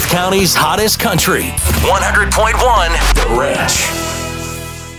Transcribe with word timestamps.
County's 0.00 0.54
hottest 0.54 0.98
country. 0.98 1.42
100.1 1.42 3.14
The 3.14 3.38
Ranch. 3.38 4.12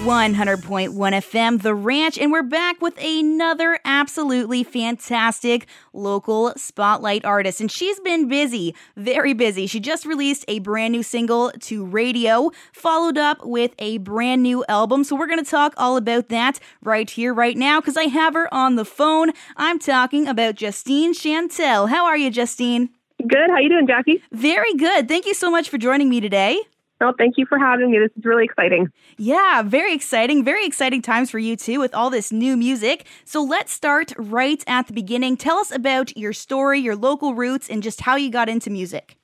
100.1 0.04 0.94
FM, 0.94 1.62
The 1.62 1.74
Ranch, 1.74 2.18
and 2.18 2.32
we're 2.32 2.44
back 2.44 2.82
with 2.82 2.96
another 3.02 3.80
absolutely 3.86 4.64
fantastic 4.64 5.66
local 5.94 6.54
spotlight 6.58 7.24
artist. 7.24 7.62
And 7.62 7.72
she's 7.72 8.00
been 8.02 8.28
busy, 8.28 8.76
very 8.98 9.34
busy. 9.34 9.66
She 9.66 9.80
just 9.80 10.06
released 10.06 10.44
a 10.48 10.60
brand 10.60 10.92
new 10.92 11.04
single 11.04 11.52
to 11.62 11.86
radio, 11.86 12.52
followed 12.74 13.18
up 13.18 13.46
with 13.46 13.74
a 13.80 13.98
brand 14.00 14.44
new 14.44 14.64
album. 14.68 15.04
So 15.06 15.16
we're 15.16 15.28
going 15.28 15.44
to 15.44 15.50
talk 15.50 15.74
all 15.78 15.98
about 15.98 16.30
that 16.30 16.60
right 16.84 17.10
here, 17.10 17.34
right 17.34 17.58
now, 17.58 17.80
because 17.80 17.98
I 17.98 18.06
have 18.06 18.34
her 18.34 18.54
on 18.54 18.76
the 18.76 18.86
phone. 18.86 19.32
I'm 19.56 19.80
talking 19.80 20.28
about 20.28 20.56
Justine 20.56 21.14
Chantel. 21.14 21.90
How 21.90 22.06
are 22.06 22.18
you, 22.18 22.30
Justine? 22.30 22.90
Good. 23.28 23.50
How 23.50 23.56
are 23.56 23.62
you 23.62 23.70
doing, 23.70 23.88
Jackie? 23.88 24.22
Very 24.32 24.74
good. 24.76 25.08
Thank 25.08 25.26
you 25.26 25.34
so 25.34 25.50
much 25.50 25.70
for 25.70 25.78
joining 25.78 26.10
me 26.10 26.20
today. 26.20 26.60
Well, 27.00 27.14
thank 27.18 27.38
you 27.38 27.46
for 27.46 27.58
having 27.58 27.92
me. 27.92 28.00
This 28.00 28.12
is 28.18 28.24
really 28.24 28.46
exciting. 28.46 28.88
Yeah, 29.18 29.62
very 29.64 29.94
exciting. 29.94 30.44
Very 30.46 30.66
exciting 30.66 31.02
times 31.02 31.30
for 31.30 31.40
you 31.40 31.56
too 31.56 31.80
with 31.80 31.94
all 31.94 32.10
this 32.10 32.32
new 32.32 32.56
music. 32.56 33.06
So 33.26 33.44
let's 33.44 33.74
start 33.74 34.14
right 34.18 34.64
at 34.68 34.88
the 34.88 34.94
beginning. 34.94 35.36
Tell 35.36 35.58
us 35.58 35.72
about 35.72 36.16
your 36.16 36.32
story, 36.32 36.80
your 36.80 36.96
local 36.96 37.34
roots, 37.34 37.70
and 37.70 37.84
just 37.84 38.02
how 38.02 38.16
you 38.16 38.30
got 38.30 38.48
into 38.48 38.70
music. 38.70 39.18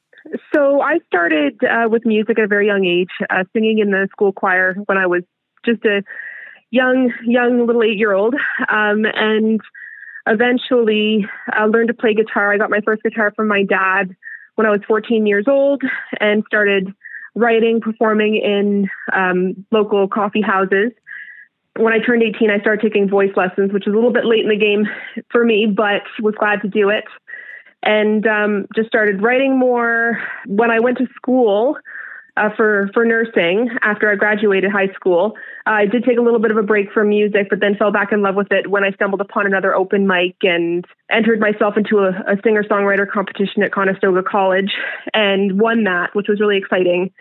So 0.54 0.82
I 0.82 1.00
started 1.08 1.60
uh, 1.64 1.88
with 1.90 2.06
music 2.06 2.38
at 2.38 2.46
a 2.46 2.48
very 2.48 2.68
young 2.68 2.86
age, 2.86 3.12
uh, 3.30 3.46
singing 3.54 3.80
in 3.80 3.92
the 3.92 4.08
school 4.12 4.34
choir 4.34 4.76
when 4.88 4.98
I 4.98 5.08
was 5.08 5.24
just 5.66 5.84
a 5.86 6.04
young, 6.72 7.14
young 7.26 7.66
little 7.66 7.84
eight-year-old, 7.84 8.36
um, 8.70 9.06
and 9.14 9.62
eventually 10.28 11.26
uh, 11.58 11.66
learned 11.66 11.88
to 11.90 11.94
play 11.94 12.14
guitar. 12.14 12.54
I 12.54 12.58
got 12.58 12.70
my 12.70 12.82
first 12.82 13.04
guitar 13.04 13.32
from 13.36 13.48
my 13.48 13.64
dad 13.64 14.16
when 14.56 14.68
I 14.68 14.72
was 14.72 14.82
14 14.88 15.26
years 15.26 15.46
old, 15.48 15.82
and 16.20 16.44
started 16.46 16.94
writing, 17.36 17.80
performing 17.80 18.36
in 18.36 18.90
um, 19.14 19.66
local 19.72 20.08
coffee 20.08 20.42
houses. 20.42 20.92
When 21.78 21.94
I 21.94 22.00
turned 22.00 22.24
18, 22.24 22.50
I 22.50 22.60
started 22.60 22.82
taking 22.82 23.10
voice 23.10 23.32
lessons, 23.38 23.72
which 23.72 23.86
was 23.86 23.94
a 23.94 23.96
little 23.96 24.12
bit 24.12 24.26
late 24.26 24.44
in 24.44 24.50
the 24.50 24.58
game 24.58 24.86
for 25.32 25.46
me, 25.46 25.66
but 25.66 26.02
was 26.22 26.36
glad 26.38 26.62
to 26.64 26.68
do 26.68 26.90
it. 26.90 27.06
And 27.84 28.28
um, 28.28 28.66
just 28.76 28.90
started 28.90 29.22
writing 29.22 29.58
more. 29.58 30.22
When 30.46 30.72
I 30.72 30.82
went 30.82 30.98
to 30.98 31.08
school, 31.16 31.78
uh, 32.38 32.50
for 32.56 32.90
for 32.94 33.06
nursing 33.06 33.70
after 33.82 34.12
I 34.12 34.16
graduated 34.16 34.72
high 34.72 34.94
school. 34.94 35.34
Uh, 35.68 35.72
I 35.72 35.86
did 35.86 36.04
take 36.04 36.18
a 36.18 36.22
little 36.22 36.40
bit 36.40 36.52
of 36.52 36.58
a 36.58 36.64
break 36.64 36.92
from 36.92 37.10
music, 37.10 37.48
but 37.50 37.60
then 37.60 37.76
fell 37.76 37.92
back 37.92 38.12
in 38.12 38.22
love 38.22 38.36
with 38.36 38.52
it 38.52 38.70
when 38.70 38.84
I 38.84 38.92
stumbled 38.92 39.22
upon 39.22 39.46
another 39.46 39.76
open 39.76 40.08
mic 40.08 40.38
and 40.44 40.86
entered 41.12 41.40
myself 41.40 41.76
into 41.78 42.00
a, 42.00 42.10
a 42.10 42.38
singer 42.44 42.64
songwriter 42.64 43.10
competition 43.10 43.64
at 43.64 43.72
Conestoga 43.72 44.24
College 44.24 44.72
and 45.14 45.60
won 45.60 45.84
that, 45.84 46.14
which 46.14 46.28
was 46.28 46.40
really 46.40 46.58
exciting. 46.58 47.12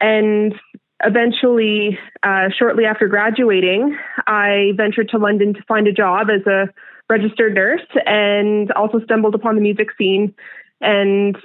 And 0.00 0.54
eventually, 1.04 1.98
uh, 2.22 2.48
shortly 2.56 2.84
after 2.84 3.08
graduating, 3.08 3.96
I 4.26 4.72
ventured 4.76 5.08
to 5.10 5.18
London 5.18 5.54
to 5.54 5.62
find 5.68 5.86
a 5.86 5.92
job 5.92 6.28
as 6.30 6.46
a 6.46 6.68
registered 7.08 7.54
nurse 7.54 7.86
and 8.06 8.70
also 8.72 9.00
stumbled 9.04 9.34
upon 9.34 9.54
the 9.54 9.60
music 9.60 9.88
scene 9.98 10.34
and 10.80 11.36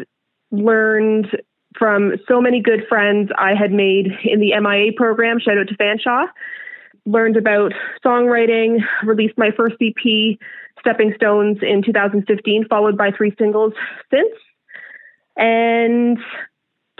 learned 0.51 1.27
from 1.77 2.13
so 2.27 2.41
many 2.41 2.61
good 2.61 2.85
friends 2.87 3.29
I 3.37 3.53
had 3.53 3.71
made 3.71 4.07
in 4.23 4.39
the 4.39 4.53
MIA 4.59 4.93
program. 4.95 5.39
Shout 5.39 5.57
out 5.57 5.67
to 5.67 5.75
Fanshawe. 5.75 6.27
Learned 7.05 7.37
about 7.37 7.73
songwriting, 8.05 8.79
released 9.03 9.37
my 9.37 9.51
first 9.55 9.75
EP, 9.81 10.37
Stepping 10.79 11.13
Stones, 11.15 11.59
in 11.61 11.81
2015, 11.83 12.67
followed 12.67 12.97
by 12.97 13.11
three 13.11 13.33
singles 13.37 13.73
since. 14.11 14.33
And 15.37 16.17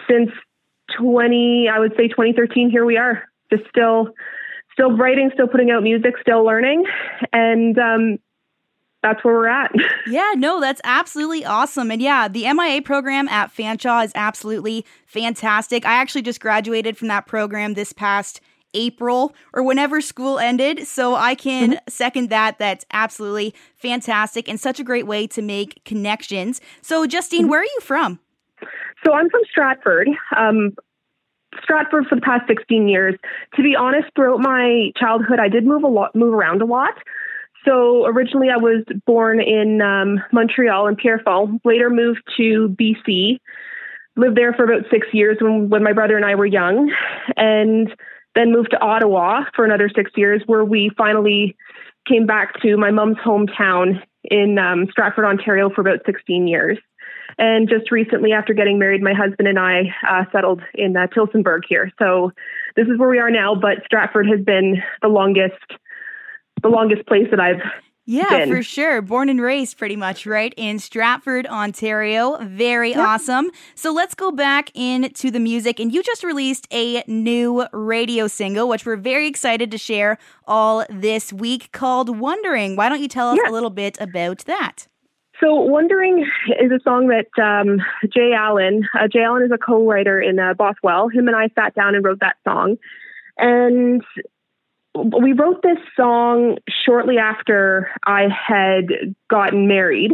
since 0.10 0.30
20, 0.98 1.68
I 1.74 1.80
would 1.80 1.94
say 1.98 2.08
2013, 2.08 2.70
here 2.70 2.86
we 2.86 2.98
are. 2.98 3.24
Just 3.52 3.64
still, 3.70 4.14
still 4.72 4.96
writing, 4.96 5.32
still 5.34 5.48
putting 5.48 5.72
out 5.72 5.84
music, 5.84 6.14
still 6.22 6.46
learning, 6.46 6.86
and 7.34 7.78
um, 7.78 8.20
that's 9.04 9.24
where 9.24 9.34
we're 9.34 9.48
at. 9.48 9.72
yeah, 10.08 10.34
no, 10.36 10.60
that's 10.60 10.82
absolutely 10.84 11.46
awesome. 11.46 11.92
And 11.92 12.02
yeah, 12.02 12.28
the 12.28 12.52
MIA 12.52 12.82
program 12.82 13.28
at 13.30 13.54
Fanshawe 13.56 14.06
is 14.06 14.12
absolutely 14.16 14.86
fantastic. 15.06 15.86
I 15.86 15.94
actually 15.94 16.24
just 16.24 16.40
graduated 16.40 16.98
from 16.98 17.08
that 17.10 17.28
program 17.28 17.74
this 17.74 17.94
past 17.94 18.42
April 18.74 19.34
or 19.54 19.64
whenever 19.64 20.02
school 20.02 20.40
ended. 20.40 20.88
So 20.88 21.16
I 21.16 21.36
can 21.36 21.72
mm-hmm. 21.72 21.90
second 21.90 22.30
that. 22.30 22.60
That's 22.60 22.86
absolutely 22.92 23.54
fantastic 23.76 24.50
and 24.50 24.60
such 24.60 24.80
a 24.80 24.84
great 24.84 25.08
way 25.08 25.28
to 25.28 25.42
make 25.42 25.84
connections. 25.86 26.62
So, 26.82 27.06
Justine, 27.06 27.42
mm-hmm. 27.42 27.50
where 27.50 27.62
are 27.62 27.66
you 27.66 27.80
from? 27.82 28.20
So 29.06 29.14
I'm 29.14 29.30
from 29.30 29.42
Stratford. 29.50 30.10
Um, 30.36 30.76
Stratford 31.64 32.08
for 32.08 32.16
the 32.16 32.22
past 32.22 32.48
16 32.48 32.88
years. 32.88 33.16
To 33.56 33.64
be 33.64 33.76
honest, 33.76 34.08
throughout 34.16 34.40
my 34.40 34.92
childhood, 34.98 35.40
I 35.40 35.50
did 35.50 35.66
move 35.66 35.84
a 35.84 35.88
lot, 35.88 36.16
move 36.16 36.34
around 36.34 36.62
a 36.62 36.66
lot. 36.66 36.94
So 37.68 38.06
originally, 38.06 38.48
I 38.50 38.58
was 38.58 38.84
born 39.06 39.42
in 39.42 39.82
um, 39.82 40.24
Montreal 40.32 40.88
in 40.88 40.96
Pierrefonds. 40.96 41.60
Later, 41.66 41.90
moved 41.90 42.22
to 42.38 42.76
BC. 42.80 43.40
Lived 44.16 44.38
there 44.38 44.54
for 44.54 44.64
about 44.64 44.90
six 44.90 45.08
years 45.12 45.38
when, 45.42 45.70
when 45.70 45.84
my 45.84 45.92
brother 45.92 46.16
and 46.16 46.26
I 46.26 46.36
were 46.36 46.46
young, 46.46 46.92
and 47.36 47.94
then 48.36 48.52
moved 48.52 48.72
to 48.72 48.80
Ottawa 48.80 49.42
for 49.56 49.66
another 49.66 49.90
six 49.94 50.12
years, 50.16 50.42
where 50.46 50.64
we 50.64 50.92
finally 50.98 51.58
came 52.08 52.26
back 52.26 52.60
to 52.62 52.78
my 52.78 52.90
mom's 52.90 53.18
hometown 53.18 54.02
in 54.24 54.58
um, 54.58 54.88
Stratford, 54.90 55.26
Ontario, 55.26 55.70
for 55.70 55.82
about 55.82 56.00
16 56.06 56.48
years. 56.48 56.78
And 57.38 57.70
just 57.70 57.92
recently, 57.92 58.32
after 58.32 58.54
getting 58.54 58.80
married, 58.80 59.04
my 59.04 59.14
husband 59.14 59.48
and 59.48 59.60
I 59.60 59.94
uh, 60.10 60.24
settled 60.32 60.62
in 60.74 60.96
uh, 60.96 61.08
Tillsonburg 61.08 61.62
here. 61.68 61.92
So 62.00 62.32
this 62.76 62.88
is 62.88 62.98
where 62.98 63.10
we 63.10 63.20
are 63.20 63.30
now. 63.30 63.56
But 63.56 63.84
Stratford 63.86 64.28
has 64.28 64.44
been 64.44 64.82
the 65.02 65.10
longest 65.10 65.54
the 66.62 66.70
longest 66.70 67.06
place 67.08 67.28
that 67.32 67.40
I've 67.40 67.62
yeah, 68.10 68.30
been. 68.30 68.50
for 68.50 68.64
sure. 68.64 69.02
Born 69.02 69.28
and 69.28 69.42
raised 69.42 69.78
pretty 69.78 69.98
much, 69.98 70.26
right? 70.26 70.54
In 70.56 70.80
Stratford, 70.80 71.46
Ontario. 71.46 72.38
Very 72.42 72.92
yeah. 72.92 73.06
awesome. 73.06 73.52
So 73.76 73.92
let's 73.92 74.16
go 74.16 74.32
back 74.32 74.72
into 74.74 75.30
the 75.30 75.42
music. 75.42 75.78
And 75.82 75.94
you 75.94 76.02
just 76.02 76.24
released 76.24 76.68
a 76.72 77.04
new 77.06 77.68
radio 77.74 78.28
single, 78.28 78.70
which 78.70 78.86
we're 78.86 78.96
very 78.96 79.28
excited 79.28 79.72
to 79.72 79.78
share 79.78 80.18
all 80.48 80.86
this 80.90 81.34
week 81.34 81.74
called 81.74 82.18
Wondering. 82.18 82.78
Why 82.78 82.88
don't 82.88 83.02
you 83.02 83.10
tell 83.10 83.32
us 83.32 83.40
yeah. 83.44 83.52
a 83.52 83.52
little 83.52 83.70
bit 83.70 83.98
about 84.00 84.46
that? 84.46 84.88
So, 85.42 85.54
Wondering 85.54 86.26
is 86.62 86.72
a 86.72 86.80
song 86.84 87.10
that 87.10 87.28
um, 87.44 87.80
Jay 88.12 88.32
Allen, 88.34 88.88
uh, 88.98 89.08
Jay 89.12 89.22
Allen 89.22 89.44
is 89.44 89.52
a 89.52 89.58
co 89.58 89.86
writer 89.86 90.20
in 90.20 90.40
uh, 90.40 90.54
Bothwell. 90.54 91.10
Him 91.10 91.28
and 91.28 91.36
I 91.36 91.50
sat 91.56 91.76
down 91.76 91.94
and 91.94 92.06
wrote 92.06 92.22
that 92.22 92.38
song. 92.48 92.78
And 93.38 94.02
we 95.04 95.34
wrote 95.34 95.62
this 95.62 95.78
song 95.96 96.58
shortly 96.86 97.18
after 97.18 97.90
I 98.06 98.28
had 98.30 99.16
gotten 99.30 99.68
married. 99.68 100.14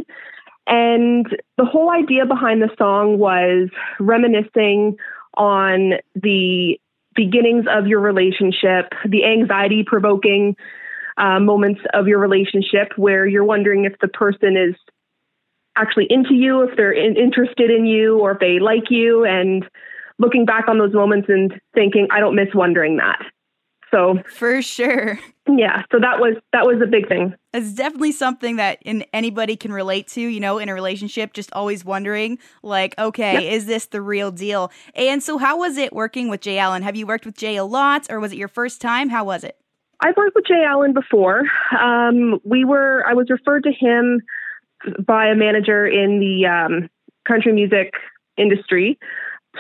And 0.66 1.26
the 1.58 1.66
whole 1.66 1.92
idea 1.92 2.26
behind 2.26 2.62
the 2.62 2.70
song 2.78 3.18
was 3.18 3.70
reminiscing 4.00 4.98
on 5.36 5.94
the 6.16 6.80
beginnings 7.16 7.66
of 7.70 7.88
your 7.88 8.00
relationship, 8.00 8.94
the 9.08 9.26
anxiety 9.26 9.84
provoking 9.86 10.56
uh, 11.18 11.40
moments 11.40 11.82
of 11.94 12.08
your 12.08 12.20
relationship 12.20 12.94
where 12.96 13.26
you're 13.26 13.44
wondering 13.44 13.86
if 13.86 13.94
the 14.00 14.08
person 14.08 14.58
is 14.58 14.76
actually 15.76 16.08
into 16.10 16.34
you, 16.34 16.62
if 16.64 16.76
they're 16.76 16.92
in- 16.92 17.18
interested 17.18 17.70
in 17.70 17.86
you, 17.86 18.20
or 18.20 18.32
if 18.32 18.40
they 18.40 18.60
like 18.60 18.90
you, 18.90 19.26
and 19.26 19.68
looking 20.18 20.46
back 20.46 20.68
on 20.68 20.78
those 20.78 20.94
moments 20.94 21.28
and 21.30 21.60
thinking, 21.74 22.08
I 22.12 22.20
don't 22.20 22.36
miss 22.36 22.50
wondering 22.54 22.98
that. 22.98 23.22
So 23.94 24.24
for 24.28 24.62
sure. 24.64 25.20
Yeah, 25.48 25.84
so 25.92 26.00
that 26.00 26.20
was 26.20 26.36
that 26.52 26.66
was 26.66 26.82
a 26.82 26.88
big 26.88 27.08
thing. 27.08 27.36
It's 27.54 27.74
definitely 27.74 28.14
something 28.14 28.56
that 28.56 28.80
in 28.82 29.06
anybody 29.14 29.56
can 29.56 29.72
relate 29.72 30.08
to, 30.10 30.22
you 30.22 30.40
know, 30.40 30.58
in 30.58 30.68
a 30.68 30.74
relationship, 30.74 31.34
just 31.34 31.54
always 31.54 31.86
wondering, 31.86 32.40
like, 32.64 32.98
okay, 32.98 33.34
yep. 33.34 33.54
is 33.54 33.66
this 33.68 33.86
the 33.88 34.02
real 34.02 34.32
deal? 34.32 34.72
And 34.96 35.22
so 35.22 35.38
how 35.38 35.60
was 35.60 35.78
it 35.78 35.94
working 35.94 36.30
with 36.30 36.42
Jay 36.42 36.58
Allen? 36.58 36.82
Have 36.82 36.96
you 36.96 37.06
worked 37.06 37.26
with 37.26 37.36
Jay 37.36 37.56
a 37.56 37.66
lot 37.66 38.08
or 38.10 38.20
was 38.20 38.32
it 38.32 38.38
your 38.38 38.48
first 38.48 38.82
time? 38.82 39.10
How 39.10 39.26
was 39.26 39.44
it? 39.44 39.58
I've 40.00 40.18
worked 40.18 40.36
with 40.36 40.46
Jay 40.48 40.64
Allen 40.66 40.94
before. 40.94 41.44
Um, 41.80 42.40
we 42.44 42.66
were 42.66 43.04
I 43.08 43.14
was 43.14 43.28
referred 43.30 43.64
to 43.66 43.72
him 43.72 44.22
by 45.06 45.28
a 45.28 45.36
manager 45.36 45.86
in 45.86 46.20
the 46.20 46.48
um, 46.48 46.90
country 47.28 47.54
music 47.54 47.94
industry. 48.38 48.98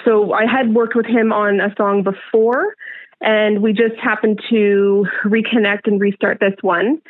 So 0.06 0.34
I 0.34 0.46
had 0.46 0.74
worked 0.74 0.96
with 0.96 1.06
him 1.06 1.32
on 1.32 1.60
a 1.60 1.74
song 1.78 2.04
before 2.04 2.76
and 3.22 3.62
we 3.62 3.72
just 3.72 3.96
happened 4.02 4.42
to 4.50 5.06
reconnect 5.26 5.86
and 5.86 6.00
restart 6.00 6.40
this 6.40 6.56
one. 6.62 7.02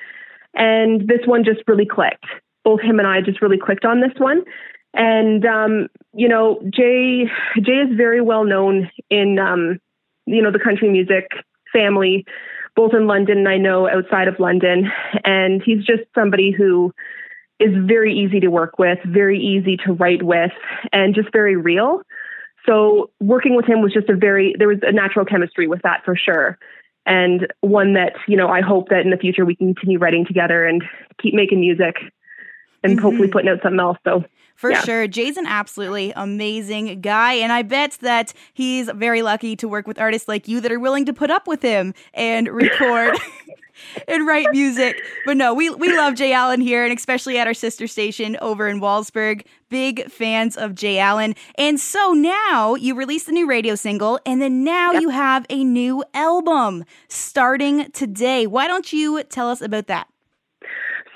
And 0.54 1.08
this 1.08 1.26
one 1.26 1.44
just 1.44 1.62
really 1.68 1.88
clicked. 1.88 2.26
Both 2.64 2.82
him 2.82 3.00
and 3.00 3.08
I 3.08 3.22
just 3.22 3.42
really 3.42 3.58
clicked 3.58 3.84
on 3.84 4.00
this 4.00 4.14
one. 4.18 4.44
And 4.94 5.44
um, 5.46 5.88
you 6.14 6.30
know, 6.30 6.62
Jay 6.72 7.26
Jay 7.60 7.72
is 7.72 7.98
very 7.98 8.22
well 8.22 8.44
known 8.44 8.92
in 9.10 9.40
um, 9.40 9.80
you 10.28 10.42
know 10.42 10.52
the 10.52 10.60
country 10.60 10.90
music 10.90 11.32
family, 11.74 12.26
both 12.76 12.94
in 12.94 13.08
London 13.08 13.40
and 13.40 13.50
I 13.50 13.58
know 13.58 13.90
outside 13.90 14.28
of 14.28 14.40
London. 14.40 14.92
And 15.26 15.64
he's 15.64 15.84
just 15.84 16.04
somebody 16.14 16.52
who 16.52 16.94
is 17.60 17.72
very 17.88 18.14
easy 18.16 18.40
to 18.42 18.50
work 18.50 18.78
with, 18.78 19.00
very 19.04 19.40
easy 19.40 19.78
to 19.78 19.94
write 19.94 20.22
with, 20.22 20.52
and 20.92 21.16
just 21.16 21.32
very 21.32 21.56
real. 21.56 22.04
So 22.66 23.12
working 23.20 23.56
with 23.56 23.66
him 23.66 23.82
was 23.82 23.94
just 23.94 24.10
a 24.10 24.16
very 24.16 24.56
there 24.58 24.68
was 24.68 24.80
a 24.84 24.92
natural 24.92 25.26
chemistry 25.26 25.68
with 25.68 25.82
that 25.84 26.04
for 26.06 26.16
sure. 26.16 26.58
And 27.06 27.48
one 27.62 27.94
that, 27.94 28.14
you 28.28 28.38
know, 28.38 28.48
I 28.48 28.62
hope 28.62 28.90
that 28.90 29.02
in 29.02 29.10
the 29.10 29.18
future 29.18 29.46
we 29.46 29.56
can 29.56 29.76
continue 29.76 30.00
writing 30.00 30.26
together 30.26 30.66
and 30.66 30.84
keep 31.22 31.34
making 31.34 31.60
music 31.60 31.96
and 32.84 32.94
mm-hmm. 32.94 33.02
hopefully 33.04 33.28
putting 33.28 33.50
out 33.50 33.60
something 33.62 33.80
else. 33.80 33.98
So 34.06 34.24
for 34.56 34.72
yeah. 34.72 34.82
sure. 34.82 35.08
Jay's 35.08 35.36
an 35.38 35.46
absolutely 35.46 36.14
amazing 36.16 37.02
guy. 37.02 37.34
And 37.34 37.52
I 37.52 37.64
bet 37.64 37.98
that 38.02 38.34
he's 38.54 38.90
very 38.96 39.22
lucky 39.22 39.56
to 39.58 39.68
work 39.68 39.88
with 39.88 40.00
artists 40.00 40.28
like 40.28 40.48
you 40.48 40.62
that 40.62 40.72
are 40.72 40.80
willing 40.80 41.06
to 41.06 41.14
put 41.14 41.30
up 41.30 41.48
with 41.48 41.62
him 41.62 41.94
and 42.14 42.48
record 42.48 43.18
and 44.08 44.28
write 44.28 44.48
music. 44.52 45.02
But 45.26 45.38
no, 45.38 45.54
we, 45.54 45.70
we 45.70 45.96
love 45.96 46.16
Jay 46.16 46.34
Allen 46.34 46.62
here, 46.62 46.84
and 46.84 46.98
especially 46.98 47.38
at 47.38 47.48
our 47.48 47.54
sister 47.54 47.88
station 47.88 48.38
over 48.42 48.68
in 48.68 48.80
Wallaceburg. 48.80 49.46
Big 49.70 50.10
fans 50.12 50.56
of 50.56 50.76
Jay 50.76 51.00
Allen. 51.00 51.34
And 51.58 51.80
so 51.80 52.14
now 52.14 52.76
you 52.76 52.94
released 52.94 53.26
the 53.26 53.32
new 53.32 53.48
radio 53.48 53.74
single, 53.74 54.20
and 54.26 54.42
then 54.42 54.64
now 54.64 54.92
yep. 54.92 55.02
you 55.02 55.10
have 55.10 55.46
a 55.50 55.64
new 55.64 56.04
album 56.14 56.86
starting 57.08 57.90
today. 57.92 58.46
Why 58.46 58.68
don't 58.68 58.94
you 58.94 59.24
tell 59.24 59.50
us 59.50 59.62
about 59.62 59.88
that? 59.88 60.08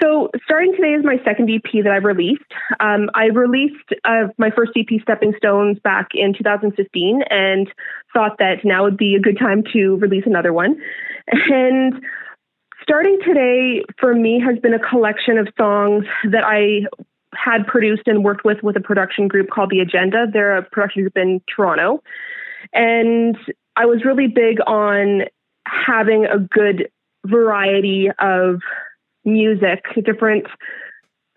So, 0.02 0.30
starting 0.44 0.74
today 0.76 0.94
is 0.94 1.04
my 1.04 1.18
second 1.26 1.50
EP 1.50 1.84
that 1.84 1.92
I've 1.92 2.04
released. 2.04 2.44
Um, 2.80 3.10
I 3.16 3.26
released 3.26 3.94
uh, 4.06 4.28
my 4.38 4.52
first 4.56 4.72
EP, 4.76 5.02
Stepping 5.02 5.34
Stones, 5.38 5.80
back 5.84 6.10
in 6.14 6.34
2015, 6.38 7.22
and 7.30 7.68
thought 8.14 8.38
that 8.38 8.64
now 8.64 8.84
would 8.84 8.98
be 8.98 9.16
a 9.16 9.20
good 9.20 9.40
time 9.40 9.64
to 9.74 9.96
release 9.96 10.24
another 10.28 10.54
one. 10.54 10.78
And 11.28 11.94
starting 12.88 13.20
today 13.26 13.84
for 14.00 14.16
me 14.16 14.40
has 14.40 14.58
been 14.60 14.74
a 14.74 14.80
collection 14.80 15.38
of 15.38 15.50
songs 15.58 16.06
that 16.32 16.46
I 16.46 16.88
had 17.36 17.68
produced 17.68 18.04
and 18.06 18.24
worked 18.24 18.46
with 18.46 18.64
with 18.64 18.78
a 18.78 18.80
production 18.80 19.28
group 19.28 19.50
called 19.50 19.72
The 19.72 19.82
Agenda. 19.82 20.26
They're 20.32 20.56
a 20.56 20.64
production 20.64 21.04
group 21.04 21.18
in 21.18 21.42
Toronto. 21.54 22.02
And 22.74 23.38
I 23.76 23.86
was 23.86 24.06
really 24.06 24.28
big 24.28 24.60
on 24.66 25.24
having 25.66 26.26
a 26.26 26.40
good 26.40 26.90
variety 27.26 28.08
of 28.20 28.62
music, 29.26 29.84
different 30.06 30.48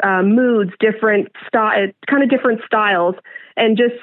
uh, 0.05 0.23
moods, 0.23 0.71
different 0.79 1.33
kind 1.53 2.23
of 2.23 2.31
different 2.31 2.61
styles, 2.65 3.17
and 3.57 3.77
just 3.77 3.97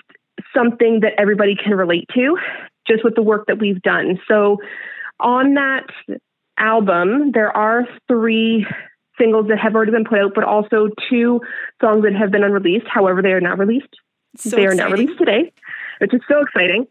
something 0.54 1.00
that 1.00 1.14
everybody 1.18 1.56
can 1.56 1.76
relate 1.76 2.10
to, 2.14 2.38
just 2.86 3.06
with 3.06 3.16
the 3.16 3.24
work 3.24 3.46
that 3.48 3.58
we've 3.58 3.82
done. 3.82 4.20
So 4.28 4.58
on 5.22 5.54
that 5.54 5.86
album, 6.58 7.32
there 7.32 7.56
are 7.56 7.88
three 8.08 8.66
singles 9.18 9.48
that 9.48 9.60
have 9.60 9.76
already 9.76 9.92
been 9.92 10.06
put 10.06 10.20
out, 10.20 10.32
but 10.36 10.44
also 10.44 10.90
two 11.10 11.42
songs 11.82 12.04
that 12.04 12.14
have 12.14 12.32
been 12.32 12.44
unreleased. 12.44 12.88
However, 12.88 13.22
they 13.22 13.32
are 13.32 13.42
not 13.42 13.58
released. 13.58 13.96
So 14.38 14.56
they 14.56 14.66
are 14.68 14.76
not 14.76 14.92
released 14.92 15.18
today, 15.18 15.52
which 16.00 16.14
is 16.14 16.22
so 16.28 16.42
exciting. 16.42 16.86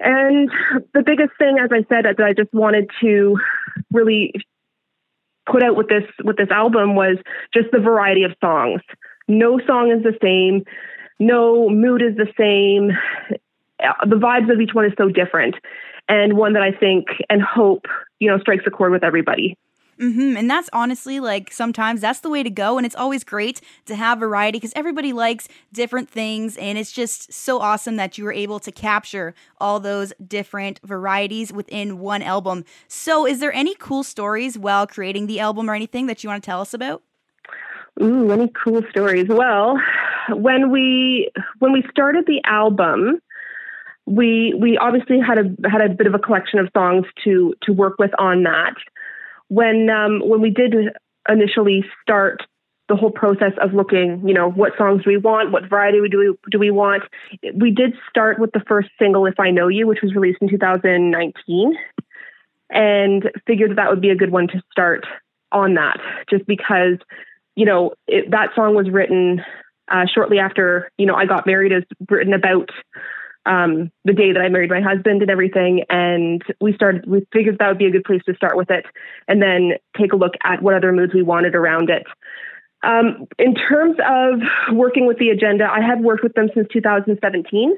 And 0.00 0.50
the 0.94 1.02
biggest 1.02 1.32
thing, 1.38 1.58
as 1.58 1.70
I 1.72 1.84
said, 1.88 2.04
that 2.04 2.20
I 2.20 2.32
just 2.32 2.52
wanted 2.54 2.88
to 3.02 3.36
really 3.92 4.32
put 5.50 5.62
out 5.62 5.76
with 5.76 5.88
this 5.88 6.04
with 6.22 6.36
this 6.36 6.50
album 6.50 6.94
was 6.94 7.16
just 7.52 7.70
the 7.72 7.80
variety 7.80 8.22
of 8.22 8.32
songs. 8.40 8.80
No 9.26 9.58
song 9.66 9.90
is 9.90 10.02
the 10.02 10.16
same. 10.22 10.64
No 11.18 11.68
mood 11.68 12.00
is 12.00 12.16
the 12.16 12.28
same. 12.38 12.96
The 13.78 14.16
vibes 14.16 14.52
of 14.52 14.60
each 14.60 14.72
one 14.72 14.84
is 14.84 14.92
so 14.96 15.08
different, 15.08 15.56
and 16.08 16.34
one 16.34 16.52
that 16.52 16.62
I 16.62 16.72
think 16.72 17.08
and 17.28 17.42
hope 17.42 17.86
you 18.18 18.30
know 18.30 18.38
strikes 18.38 18.64
a 18.66 18.70
chord 18.70 18.92
with 18.92 19.04
everybody. 19.04 19.56
Mm-hmm. 20.00 20.36
And 20.36 20.48
that's 20.48 20.70
honestly 20.72 21.18
like 21.18 21.52
sometimes 21.52 22.00
that's 22.00 22.20
the 22.20 22.30
way 22.30 22.42
to 22.42 22.50
go. 22.50 22.76
And 22.76 22.86
it's 22.86 22.94
always 22.94 23.24
great 23.24 23.60
to 23.86 23.96
have 23.96 24.20
variety 24.20 24.58
because 24.58 24.72
everybody 24.76 25.12
likes 25.12 25.48
different 25.72 26.08
things. 26.08 26.56
And 26.56 26.78
it's 26.78 26.92
just 26.92 27.32
so 27.32 27.58
awesome 27.58 27.96
that 27.96 28.16
you 28.16 28.24
were 28.24 28.32
able 28.32 28.60
to 28.60 28.70
capture 28.70 29.34
all 29.60 29.80
those 29.80 30.12
different 30.24 30.80
varieties 30.84 31.52
within 31.52 31.98
one 31.98 32.22
album. 32.22 32.64
So, 32.86 33.26
is 33.26 33.40
there 33.40 33.52
any 33.52 33.74
cool 33.74 34.04
stories 34.04 34.56
while 34.56 34.86
creating 34.86 35.26
the 35.26 35.40
album 35.40 35.68
or 35.68 35.74
anything 35.74 36.06
that 36.06 36.22
you 36.22 36.30
want 36.30 36.44
to 36.44 36.46
tell 36.46 36.60
us 36.60 36.72
about? 36.72 37.02
Ooh, 38.00 38.30
any 38.30 38.48
cool 38.64 38.82
stories? 38.90 39.26
Well, 39.28 39.80
when 40.30 40.70
we 40.70 41.30
when 41.58 41.72
we 41.72 41.82
started 41.90 42.26
the 42.26 42.40
album, 42.44 43.20
we 44.08 44.54
we 44.58 44.78
obviously 44.78 45.18
had 45.20 45.38
a 45.38 45.68
had 45.68 45.82
a 45.82 45.88
bit 45.88 46.06
of 46.06 46.14
a 46.14 46.18
collection 46.18 46.58
of 46.58 46.68
songs 46.74 47.04
to 47.24 47.54
to 47.62 47.72
work 47.72 47.96
with 47.98 48.10
on 48.18 48.44
that 48.44 48.74
when 49.48 49.88
um, 49.90 50.20
when 50.24 50.40
we 50.40 50.50
did 50.50 50.74
initially 51.28 51.84
start 52.02 52.42
the 52.88 52.96
whole 52.96 53.10
process 53.10 53.52
of 53.60 53.74
looking, 53.74 54.26
you 54.26 54.32
know, 54.32 54.50
what 54.50 54.72
songs 54.78 55.04
do 55.04 55.10
we 55.10 55.18
want, 55.18 55.52
what 55.52 55.68
variety 55.68 56.00
do 56.08 56.18
we 56.18 56.34
do 56.50 56.58
we 56.58 56.70
want. 56.70 57.02
We 57.54 57.70
did 57.70 57.94
start 58.08 58.38
with 58.38 58.52
the 58.52 58.62
first 58.66 58.88
single, 58.98 59.26
"If 59.26 59.38
I 59.38 59.50
Know 59.50 59.68
You," 59.68 59.86
which 59.86 60.00
was 60.02 60.14
released 60.14 60.38
in 60.40 60.48
2019, 60.48 61.76
and 62.70 63.30
figured 63.46 63.76
that 63.76 63.90
would 63.90 64.00
be 64.00 64.10
a 64.10 64.16
good 64.16 64.30
one 64.30 64.48
to 64.48 64.62
start 64.70 65.06
on 65.52 65.74
that, 65.74 65.98
just 66.30 66.46
because, 66.46 66.98
you 67.56 67.66
know, 67.66 67.92
it, 68.06 68.30
that 68.30 68.54
song 68.54 68.74
was 68.74 68.88
written 68.90 69.42
uh, 69.88 70.06
shortly 70.06 70.38
after, 70.38 70.90
you 70.98 71.06
know, 71.06 71.14
I 71.14 71.26
got 71.26 71.46
married. 71.46 71.72
Is 71.72 71.84
written 72.08 72.32
about 72.32 72.70
um, 73.48 73.90
the 74.04 74.12
day 74.12 74.32
that 74.32 74.40
I 74.40 74.48
married 74.48 74.70
my 74.70 74.80
husband 74.80 75.22
and 75.22 75.30
everything. 75.30 75.84
And 75.88 76.42
we 76.60 76.74
started, 76.74 77.06
we 77.08 77.26
figured 77.32 77.58
that 77.58 77.68
would 77.68 77.78
be 77.78 77.86
a 77.86 77.90
good 77.90 78.04
place 78.04 78.22
to 78.26 78.34
start 78.34 78.56
with 78.56 78.70
it 78.70 78.84
and 79.26 79.42
then 79.42 79.72
take 79.98 80.12
a 80.12 80.16
look 80.16 80.34
at 80.44 80.62
what 80.62 80.74
other 80.74 80.92
moods 80.92 81.14
we 81.14 81.22
wanted 81.22 81.54
around 81.54 81.90
it. 81.90 82.04
Um, 82.84 83.26
in 83.38 83.54
terms 83.54 83.96
of 84.06 84.76
working 84.76 85.06
with 85.06 85.18
the 85.18 85.30
agenda, 85.30 85.64
I 85.64 85.80
had 85.80 86.00
worked 86.00 86.22
with 86.22 86.34
them 86.34 86.48
since 86.54 86.68
2017, 86.72 87.76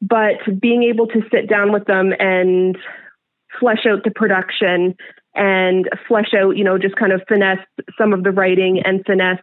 but 0.00 0.60
being 0.60 0.82
able 0.82 1.06
to 1.08 1.20
sit 1.30 1.48
down 1.48 1.72
with 1.72 1.84
them 1.84 2.12
and 2.18 2.76
flesh 3.60 3.86
out 3.86 4.02
the 4.02 4.10
production 4.10 4.96
and 5.34 5.88
flesh 6.08 6.34
out, 6.36 6.56
you 6.56 6.64
know, 6.64 6.78
just 6.78 6.96
kind 6.96 7.12
of 7.12 7.22
finesse 7.28 7.64
some 7.96 8.12
of 8.12 8.24
the 8.24 8.30
writing 8.30 8.82
and 8.84 9.04
finesse 9.06 9.40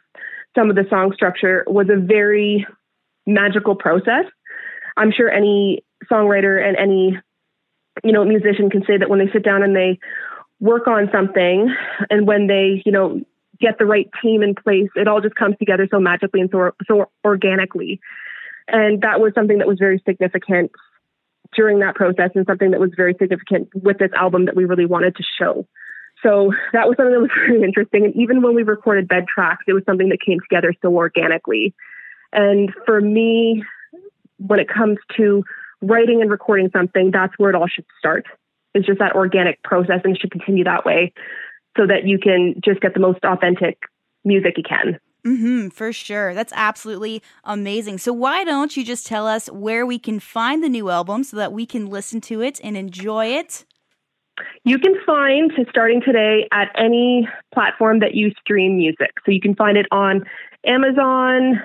some 0.58 0.70
of 0.70 0.76
the 0.76 0.86
song 0.90 1.14
structure 1.14 1.64
was 1.68 1.88
a 1.90 2.00
very 2.00 2.66
magical 3.26 3.76
process. 3.76 4.26
I'm 5.00 5.12
sure 5.12 5.32
any 5.32 5.84
songwriter 6.12 6.62
and 6.62 6.78
any 6.78 7.18
you 8.04 8.12
know 8.12 8.26
musician 8.26 8.70
can 8.70 8.84
say 8.86 8.98
that 8.98 9.10
when 9.10 9.20
they 9.20 9.32
sit 9.32 9.44
down 9.44 9.64
and 9.64 9.76
they 9.76 10.00
work 10.60 10.88
on 10.88 11.10
something 11.12 11.74
and 12.10 12.28
when 12.28 12.48
they 12.48 12.84
you 12.86 12.92
know 12.92 13.22
get 13.60 13.78
the 13.78 13.86
right 13.86 14.10
team 14.22 14.42
in 14.42 14.56
place 14.56 14.90
it 14.96 15.08
all 15.08 15.22
just 15.22 15.36
comes 15.36 15.56
together 15.58 15.88
so 15.90 16.00
magically 16.00 16.42
and 16.42 16.50
so 16.52 16.72
so 16.88 17.10
organically. 17.26 18.00
And 18.68 19.02
that 19.02 19.20
was 19.20 19.34
something 19.34 19.58
that 19.58 19.68
was 19.68 19.80
very 19.80 20.02
significant 20.08 20.72
during 21.56 21.80
that 21.80 21.96
process 21.96 22.30
and 22.36 22.46
something 22.46 22.72
that 22.72 22.80
was 22.80 22.92
very 22.96 23.16
significant 23.20 23.70
with 23.74 23.98
this 23.98 24.12
album 24.16 24.46
that 24.46 24.56
we 24.56 24.66
really 24.66 24.86
wanted 24.86 25.16
to 25.16 25.24
show. 25.40 25.66
So 26.22 26.54
that 26.74 26.88
was 26.88 26.98
something 26.98 27.14
that 27.14 27.22
was 27.22 27.32
very 27.48 27.64
interesting. 27.64 28.06
And 28.06 28.16
even 28.16 28.42
when 28.42 28.54
we 28.54 28.64
recorded 28.64 29.08
bed 29.08 29.26
tracks 29.34 29.64
it 29.68 29.74
was 29.74 29.84
something 29.86 30.10
that 30.10 30.20
came 30.22 30.40
together 30.42 30.74
so 30.82 30.94
organically. 30.94 31.74
And 32.34 32.72
for 32.86 33.02
me 33.02 33.64
when 34.40 34.60
it 34.60 34.68
comes 34.68 34.98
to 35.18 35.44
writing 35.82 36.22
and 36.22 36.30
recording 36.30 36.70
something, 36.72 37.12
that's 37.12 37.34
where 37.38 37.50
it 37.50 37.56
all 37.56 37.68
should 37.68 37.86
start. 37.98 38.26
It's 38.74 38.86
just 38.86 39.00
that 39.00 39.16
organic 39.16 39.62
process 39.64 40.02
and 40.04 40.16
it 40.16 40.22
should 40.22 40.32
continue 40.32 40.64
that 40.64 40.86
way 40.86 41.14
so 41.78 41.88
that 41.88 42.06
you 42.06 42.20
can 42.20 42.56
just 42.64 42.82
get 42.82 42.94
the 42.94 43.00
most 43.00 43.20
authentic 43.24 43.80
music 44.24 44.56
you 44.58 44.64
can. 44.64 45.00
Mm-hmm, 45.26 45.70
for 45.70 45.92
sure. 45.92 46.34
That's 46.34 46.54
absolutely 46.56 47.22
amazing. 47.44 47.98
So, 47.98 48.14
why 48.14 48.46
don't 48.46 48.78
you 48.78 48.86
just 48.86 49.06
tell 49.06 49.28
us 49.28 49.48
where 49.52 49.86
we 49.86 50.00
can 50.00 50.20
find 50.20 50.64
the 50.64 50.70
new 50.70 50.90
album 50.90 51.24
so 51.24 51.36
that 51.38 51.52
we 51.52 51.66
can 51.66 51.88
listen 51.88 52.22
to 52.22 52.42
it 52.42 52.60
and 52.64 52.78
enjoy 52.78 53.28
it? 53.28 53.66
You 54.64 54.80
can 54.80 54.94
find 55.06 55.52
starting 55.70 56.02
today 56.02 56.48
at 56.54 56.72
any 56.78 57.28
platform 57.54 58.00
that 58.00 58.16
you 58.16 58.32
stream 58.40 58.78
music. 58.78 59.12
So, 59.26 59.32
you 59.32 59.42
can 59.42 59.56
find 59.56 59.78
it 59.78 59.88
on 59.92 60.24
Amazon, 60.66 61.62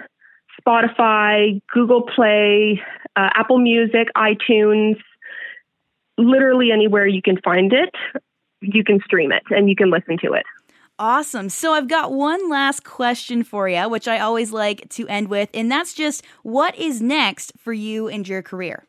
Spotify, 0.61 1.61
Google 1.73 2.03
Play, 2.03 2.81
uh, 3.17 3.31
Apple 3.35 3.59
Music, 3.59 4.09
iTunes, 4.17 4.97
literally 6.17 6.71
anywhere 6.73 7.07
you 7.07 7.23
can 7.23 7.41
find 7.43 7.73
it, 7.73 7.95
you 8.61 8.85
can 8.85 9.01
stream 9.05 9.33
it 9.33 9.43
and 9.51 9.69
you 9.69 9.77
can 9.77 9.91
listen 9.91 10.19
to 10.25 10.33
it. 10.33 10.45
Awesome. 10.99 11.49
So 11.49 11.73
I've 11.73 11.89
got 11.89 12.13
one 12.13 12.49
last 12.49 12.85
question 12.85 13.43
for 13.43 13.69
you, 13.69 13.89
which 13.89 14.07
I 14.07 14.21
always 14.21 14.53
like 14.53 14.89
to 14.91 15.09
end 15.09 15.29
with, 15.29 15.51
and 15.53 15.71
that's 15.71 15.93
just 15.93 16.25
what 16.45 16.77
is 16.79 17.03
next 17.03 17.53
for 17.59 17.73
you 17.73 18.07
and 18.07 18.27
your 18.29 18.43
career? 18.43 18.87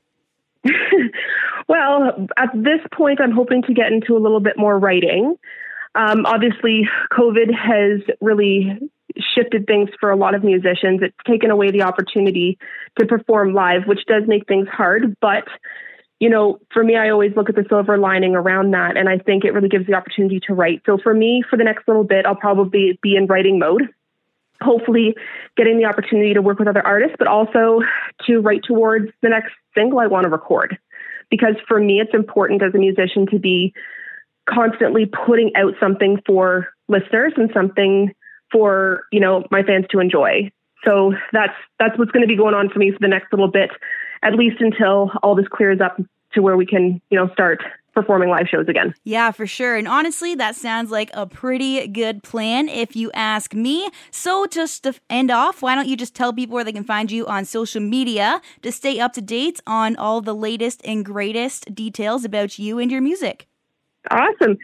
well, 1.68 2.28
at 2.38 2.50
this 2.54 2.80
point, 2.94 3.20
I'm 3.20 3.32
hoping 3.32 3.64
to 3.64 3.74
get 3.74 3.92
into 3.92 4.16
a 4.16 4.20
little 4.20 4.40
bit 4.40 4.56
more 4.56 4.78
writing. 4.78 5.36
Um, 5.96 6.26
obviously, 6.28 6.88
COVID 7.12 7.52
has 7.54 8.02
really 8.22 8.80
shifted 9.36 9.68
things 9.68 9.90
for 10.00 10.12
a 10.12 10.16
lot 10.16 10.36
of 10.36 10.44
musicians. 10.44 11.02
It's 11.02 11.16
taken 11.26 11.52
away 11.52 11.72
the 11.72 11.84
opportunity 11.84 12.58
to 13.00 13.06
perform 13.06 13.54
live, 13.54 13.84
which 13.86 14.06
does 14.08 14.24
make 14.28 14.48
things 14.48 14.68
hard. 14.68 15.16
But, 15.22 15.46
you 16.20 16.30
know, 16.30 16.60
for 16.74 16.84
me, 16.84 16.96
I 16.96 17.10
always 17.10 17.34
look 17.36 17.50
at 17.50 17.56
the 17.56 17.66
silver 17.70 17.98
lining 17.98 18.36
around 18.36 18.72
that. 18.72 18.98
And 18.98 19.08
I 19.10 19.18
think 19.18 19.44
it 19.44 19.54
really 19.54 19.70
gives 19.70 19.88
the 19.88 19.94
opportunity 19.94 20.40
to 20.48 20.54
write. 20.54 20.82
So 20.86 20.98
for 21.02 21.14
me, 21.14 21.44
for 21.50 21.58
the 21.58 21.64
next 21.64 21.88
little 21.88 22.04
bit, 22.04 22.26
I'll 22.26 22.36
probably 22.36 23.00
be 23.02 23.16
in 23.16 23.28
writing 23.28 23.60
mode. 23.60 23.90
hopefully 24.62 25.16
getting 25.58 25.78
the 25.78 25.86
opportunity 25.86 26.34
to 26.34 26.42
work 26.42 26.60
with 26.60 26.68
other 26.68 26.86
artists, 26.86 27.16
but 27.18 27.28
also 27.28 27.82
to 28.26 28.40
write 28.40 28.64
towards 28.64 29.12
the 29.22 29.30
next 29.30 29.52
single 29.76 30.00
I 30.00 30.08
want 30.08 30.24
to 30.24 30.30
record. 30.30 30.78
Because 31.30 31.56
for 31.68 31.80
me, 31.80 32.00
it's 32.00 32.14
important 32.14 32.62
as 32.62 32.74
a 32.74 32.78
musician 32.78 33.26
to 33.32 33.40
be 33.40 33.74
constantly 34.50 35.06
putting 35.06 35.52
out 35.56 35.74
something 35.80 36.22
for 36.26 36.68
listeners 36.88 37.34
and 37.36 37.50
something 37.54 38.14
for 38.52 39.04
you 39.12 39.20
know 39.20 39.46
my 39.52 39.64
fans 39.64 39.86
to 39.92 40.00
enjoy. 40.00 40.52
So 40.84 41.14
that's 41.32 41.54
that's 41.80 41.98
what's 41.98 42.12
going 42.12 42.22
to 42.22 42.28
be 42.28 42.38
going 42.38 42.54
on 42.54 42.70
for 42.70 42.80
me 42.80 42.92
for 42.92 43.00
the 43.00 43.08
next 43.08 43.32
little 43.32 43.50
bit, 43.50 43.72
at 44.24 44.36
least 44.36 44.58
until 44.60 45.12
all 45.24 45.36
this 45.36 45.48
clears 45.48 45.80
up 45.82 46.00
to 46.34 46.42
where 46.42 46.58
we 46.58 46.66
can 46.66 47.02
you 47.10 47.18
know 47.18 47.30
start 47.34 47.62
performing 47.96 48.30
live 48.30 48.48
shows 48.48 48.68
again. 48.68 48.94
Yeah, 49.06 49.32
for 49.32 49.48
sure. 49.48 49.76
And 49.76 49.88
honestly, 49.88 50.36
that 50.36 50.56
sounds 50.56 50.92
like 50.92 51.10
a 51.14 51.26
pretty 51.26 51.88
good 51.88 52.22
plan 52.22 52.68
if 52.68 52.96
you 52.96 53.10
ask 53.14 53.54
me. 53.54 53.90
So, 54.12 54.46
just 54.46 54.84
to 54.84 54.94
end 55.10 55.32
off, 55.32 55.62
why 55.62 55.74
don't 55.74 55.88
you 55.88 55.96
just 55.96 56.14
tell 56.14 56.34
people 56.34 56.56
where 56.56 56.64
they 56.64 56.74
can 56.74 56.84
find 56.84 57.10
you 57.10 57.26
on 57.26 57.46
social 57.46 57.82
media 57.82 58.42
to 58.62 58.72
stay 58.72 59.00
up 59.00 59.14
to 59.14 59.22
date 59.22 59.62
on 59.66 59.96
all 59.96 60.22
the 60.22 60.36
latest 60.36 60.82
and 60.86 61.04
greatest 61.04 61.74
details 61.74 62.26
about 62.26 62.60
you 62.60 62.78
and 62.78 62.92
your 62.92 63.02
music? 63.02 63.48
Awesome. 64.12 64.58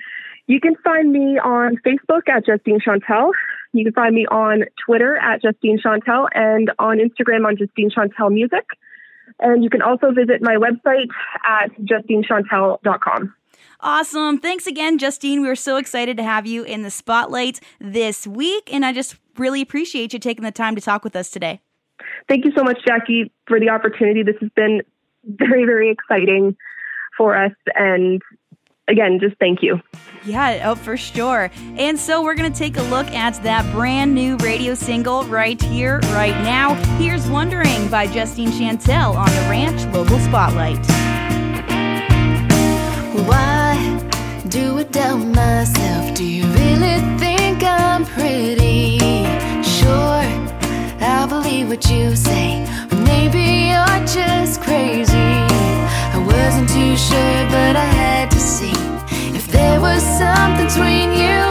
You 0.48 0.60
can 0.60 0.76
find 0.84 1.12
me 1.12 1.40
on 1.40 1.78
Facebook 1.78 2.28
at 2.28 2.46
Justine 2.46 2.80
Chantel. 2.86 3.32
You 3.74 3.86
can 3.86 3.94
find 3.94 4.14
me 4.14 4.26
on 4.28 4.66
Twitter 4.86 5.18
at 5.18 5.42
Justine 5.42 5.80
Chantel 5.80 6.28
and 6.34 6.72
on 6.80 6.98
Instagram 6.98 7.46
on 7.46 7.58
Justine 7.58 7.90
Chantel 7.90 8.32
Music. 8.32 8.66
And 9.40 9.64
you 9.64 9.70
can 9.70 9.82
also 9.82 10.12
visit 10.12 10.42
my 10.42 10.56
website 10.56 11.08
at 11.48 11.72
justinechantel.com. 11.82 13.34
Awesome. 13.80 14.38
Thanks 14.38 14.68
again, 14.68 15.00
Justine. 15.00 15.42
We 15.42 15.50
are 15.50 15.56
so 15.56 15.78
excited 15.78 16.18
to 16.18 16.24
have 16.24 16.46
you 16.46 16.64
in 16.64 16.84
the 16.84 16.92
spotlight 16.92 17.60
this 17.80 18.28
week. 18.28 18.72
And 18.72 18.86
I 18.86 18.94
just 18.94 19.16
really 19.38 19.62
appreciate 19.62 20.14
you 20.14 20.20
taking 20.20 20.44
the 20.44 20.52
time 20.52 20.76
to 20.76 20.82
talk 20.82 21.04
with 21.04 21.16
us 21.16 21.32
today. 21.32 21.62
Thank 22.28 22.46
you 22.46 22.52
so 22.56 22.64
much, 22.64 22.78
Jackie, 22.86 23.32
for 23.48 23.60
the 23.60 23.70
opportunity. 23.70 24.22
This 24.22 24.36
has 24.42 24.52
been 24.56 24.82
very, 25.26 25.66
very 25.66 25.90
exciting 25.90 26.56
for 27.18 27.36
us. 27.36 27.54
And 27.76 28.22
again, 28.88 29.20
just 29.20 29.36
thank 29.40 29.62
you. 29.62 29.80
Yeah, 30.26 30.70
oh, 30.70 30.76
for 30.76 30.98
sure. 30.98 31.50
And 31.78 31.98
so 31.98 32.24
we're 32.24 32.36
going 32.36 32.52
to 32.52 32.58
take 32.58 32.78
a 32.78 32.84
look 32.84 33.08
at 33.08 33.42
that 33.44 33.72
brand 33.74 34.14
new 34.14 34.38
radio 34.38 34.76
single 34.76 35.24
right 35.24 35.60
here, 35.62 36.00
right 36.12 36.40
now. 36.44 36.76
Here's 36.98 37.28
Wondering 37.30 37.88
by 37.90 38.06
Justine 38.08 38.50
Chantel 38.50 39.16
on 39.16 39.28
the 39.28 39.42
Ranch 39.50 39.84
Local 39.94 40.20
Spotlight. 40.20 40.86
Why 43.28 44.10
do 44.48 44.78
it 44.78 44.92
down 44.92 45.32
myself? 45.32 46.14
Do 46.14 46.24
you 46.24 46.44
really 46.44 47.00
think 47.18 47.64
I'm 47.64 48.06
pretty? 48.06 49.00
Sure, 49.64 50.24
I'll 51.02 51.28
believe 51.28 51.70
what 51.70 51.90
you 51.90 52.16
say. 52.16 52.64
Or 52.92 52.98
maybe 52.98 53.70
you're 53.70 54.06
just 54.06 54.62
crazy. 54.62 55.14
I 55.18 56.24
wasn't 56.28 56.70
too 56.70 56.96
sure, 56.96 57.50
but 57.50 57.76
I 57.76 57.86
had 57.86 58.21
something 60.02 60.66
between 60.66 61.14
you 61.14 61.51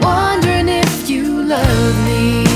wondering 0.00 0.68
if 0.68 1.08
you 1.10 1.42
love 1.44 2.06
me. 2.06 2.47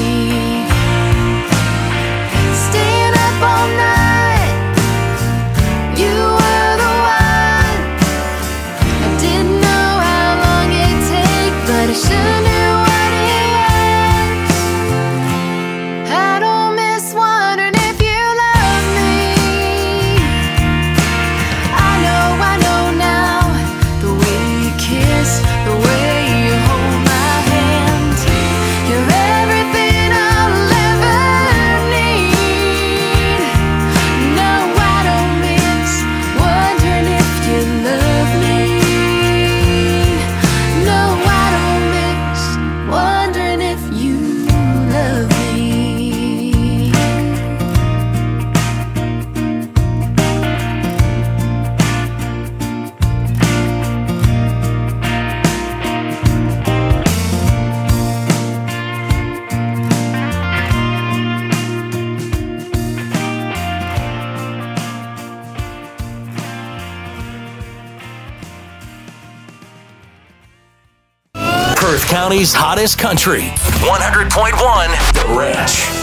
County's 72.22 72.54
hottest 72.54 73.00
country. 73.00 73.50
100.1 73.82 75.12
The 75.12 75.34
Ranch. 75.36 76.01